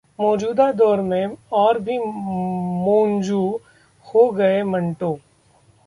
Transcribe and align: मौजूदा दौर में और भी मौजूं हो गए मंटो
मौजूदा 0.19 0.71
दौर 0.71 1.01
में 1.01 1.35
और 1.51 1.79
भी 1.79 1.97
मौजूं 1.99 3.51
हो 4.07 4.29
गए 4.31 4.63
मंटो 4.63 5.19